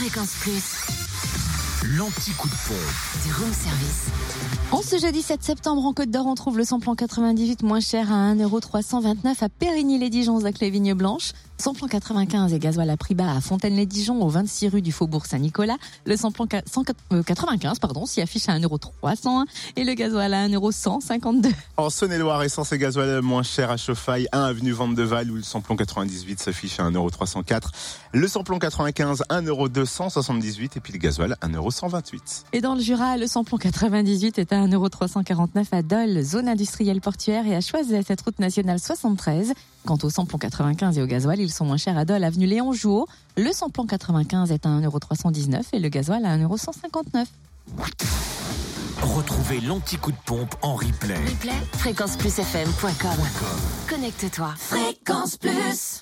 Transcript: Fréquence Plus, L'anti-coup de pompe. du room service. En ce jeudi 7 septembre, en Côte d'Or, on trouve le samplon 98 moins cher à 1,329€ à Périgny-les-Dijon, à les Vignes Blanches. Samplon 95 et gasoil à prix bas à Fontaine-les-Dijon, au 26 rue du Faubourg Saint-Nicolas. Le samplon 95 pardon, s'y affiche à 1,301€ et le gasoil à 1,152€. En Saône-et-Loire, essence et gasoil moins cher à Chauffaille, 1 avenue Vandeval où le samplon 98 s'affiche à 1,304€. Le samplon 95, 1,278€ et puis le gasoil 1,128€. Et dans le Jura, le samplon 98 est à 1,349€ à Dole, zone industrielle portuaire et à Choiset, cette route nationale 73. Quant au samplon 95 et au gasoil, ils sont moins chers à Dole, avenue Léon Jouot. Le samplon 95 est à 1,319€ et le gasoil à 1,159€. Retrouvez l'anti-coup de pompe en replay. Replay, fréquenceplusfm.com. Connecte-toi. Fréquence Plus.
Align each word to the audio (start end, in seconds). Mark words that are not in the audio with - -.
Fréquence 0.00 0.32
Plus, 0.40 0.62
L'anti-coup 1.98 2.48
de 2.48 2.54
pompe. 2.66 3.22
du 3.22 3.34
room 3.34 3.52
service. 3.52 4.06
En 4.72 4.82
ce 4.82 4.98
jeudi 4.98 5.20
7 5.20 5.42
septembre, 5.42 5.84
en 5.84 5.92
Côte 5.92 6.10
d'Or, 6.10 6.26
on 6.26 6.36
trouve 6.36 6.56
le 6.56 6.62
samplon 6.64 6.94
98 6.94 7.64
moins 7.64 7.80
cher 7.80 8.12
à 8.12 8.32
1,329€ 8.34 9.42
à 9.44 9.48
Périgny-les-Dijon, 9.48 10.44
à 10.44 10.50
les 10.60 10.70
Vignes 10.70 10.94
Blanches. 10.94 11.32
Samplon 11.58 11.88
95 11.88 12.54
et 12.54 12.58
gasoil 12.58 12.88
à 12.88 12.96
prix 12.96 13.14
bas 13.14 13.34
à 13.34 13.40
Fontaine-les-Dijon, 13.40 14.22
au 14.22 14.28
26 14.28 14.68
rue 14.68 14.80
du 14.80 14.92
Faubourg 14.92 15.26
Saint-Nicolas. 15.26 15.76
Le 16.06 16.16
samplon 16.16 16.46
95 16.46 17.80
pardon, 17.80 18.06
s'y 18.06 18.22
affiche 18.22 18.48
à 18.48 18.58
1,301€ 18.58 19.44
et 19.76 19.84
le 19.84 19.92
gasoil 19.92 20.32
à 20.32 20.48
1,152€. 20.48 21.52
En 21.76 21.90
Saône-et-Loire, 21.90 22.42
essence 22.44 22.72
et 22.72 22.78
gasoil 22.78 23.20
moins 23.20 23.42
cher 23.42 23.70
à 23.70 23.76
Chauffaille, 23.76 24.26
1 24.32 24.40
avenue 24.40 24.70
Vandeval 24.70 25.30
où 25.30 25.34
le 25.34 25.42
samplon 25.42 25.76
98 25.76 26.40
s'affiche 26.40 26.80
à 26.80 26.88
1,304€. 26.88 27.64
Le 28.14 28.26
samplon 28.26 28.58
95, 28.58 29.24
1,278€ 29.28 30.70
et 30.76 30.80
puis 30.80 30.92
le 30.94 30.98
gasoil 30.98 31.36
1,128€. 31.42 32.44
Et 32.54 32.62
dans 32.62 32.74
le 32.74 32.80
Jura, 32.80 33.18
le 33.18 33.26
samplon 33.26 33.58
98 33.58 34.38
est 34.38 34.52
à 34.54 34.59
1,349€ 34.66 35.66
à 35.72 35.82
Dole, 35.82 36.22
zone 36.22 36.48
industrielle 36.48 37.00
portuaire 37.00 37.46
et 37.46 37.54
à 37.54 37.60
Choiset, 37.60 38.02
cette 38.02 38.20
route 38.20 38.38
nationale 38.38 38.78
73. 38.78 39.52
Quant 39.84 39.98
au 40.02 40.10
samplon 40.10 40.38
95 40.38 40.98
et 40.98 41.02
au 41.02 41.06
gasoil, 41.06 41.40
ils 41.40 41.50
sont 41.50 41.64
moins 41.64 41.76
chers 41.76 41.96
à 41.96 42.04
Dole, 42.04 42.24
avenue 42.24 42.46
Léon 42.46 42.72
Jouot. 42.72 43.06
Le 43.36 43.52
samplon 43.52 43.86
95 43.86 44.52
est 44.52 44.66
à 44.66 44.68
1,319€ 44.68 45.62
et 45.72 45.78
le 45.78 45.88
gasoil 45.88 46.24
à 46.24 46.36
1,159€. 46.36 47.26
Retrouvez 49.02 49.60
l'anti-coup 49.60 50.12
de 50.12 50.16
pompe 50.26 50.54
en 50.62 50.74
replay. 50.74 51.16
Replay, 51.16 51.52
fréquenceplusfm.com. 51.72 53.18
Connecte-toi. 53.88 54.54
Fréquence 54.58 55.36
Plus. 55.36 55.98